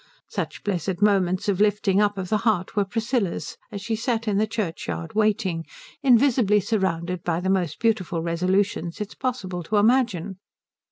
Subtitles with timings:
[0.29, 4.39] Such blessed moments of lifting up of the heart were Priscilla's as she sat in
[4.39, 5.63] the churchyard waiting,
[6.01, 10.37] invisibly surrounded by the most beautiful resolutions it is possible to imagine.